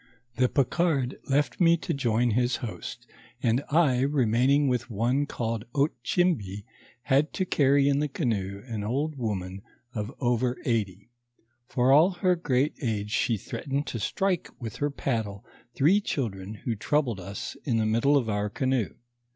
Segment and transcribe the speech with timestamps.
[0.37, 3.05] The Picard left me to join his host,
[3.43, 6.65] and J remaining with one called Otchimbi,
[7.03, 9.61] had to carry in the canoe an old Indian woman
[9.93, 11.11] of over eighty.
[11.67, 15.45] For all her great age, she threatened to strike with her paddle
[15.75, 18.95] three children who troubled us in the middle of our canoe.